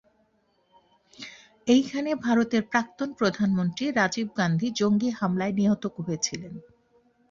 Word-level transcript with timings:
এইখানে 1.67 2.09
ভারতের 2.25 2.63
প্রাক্তন 2.63 3.09
প্রধানমন্ত্রী 3.13 3.85
রাজীব 3.91 4.27
গান্ধী 4.37 4.67
জঙ্গি 4.79 5.09
হামলায় 5.19 5.53
নিহত 5.53 5.83
হয়েছিলেন। 5.97 6.53